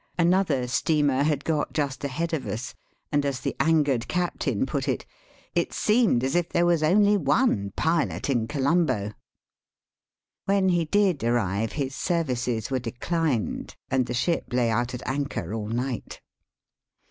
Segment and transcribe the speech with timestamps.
[0.17, 2.73] Another steamer had got just ahead of us,
[3.11, 5.05] and, as the angered captain put it, ^*
[5.53, 9.11] it seemed as if there was only one pilot in Colombo."
[10.45, 15.53] "When he did arrive his services were declined, and the ship lay out at anchor
[15.53, 16.19] all night.